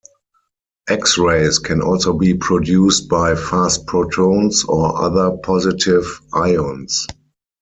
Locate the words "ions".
6.33-7.05